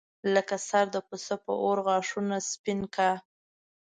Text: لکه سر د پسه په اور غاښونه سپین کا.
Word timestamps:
لکه 0.33 0.55
سر 0.67 0.85
د 0.95 0.97
پسه 1.07 1.35
په 1.43 1.53
اور 1.63 1.77
غاښونه 1.87 2.35
سپین 2.51 2.79
کا. 2.95 3.11